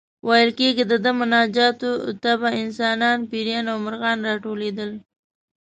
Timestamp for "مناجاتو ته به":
1.19-2.49